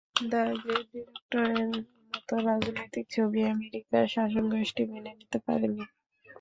[0.23, 1.69] The great ডিক্টেটর-এর
[2.11, 5.83] মতো রাজনৈতিক ছবি আমেরিকার শাসকগোষ্ঠী মেনে নিতে পারেনি।